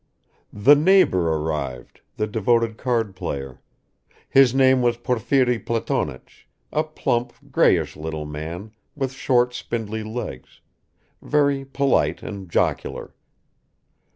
[0.51, 3.59] The neighbor arrived, the devoted cardplayer;
[4.27, 10.59] his name was Porfiri Platonich, a plump greyish little man with short spindly legs,
[11.21, 13.13] very polite and jocular.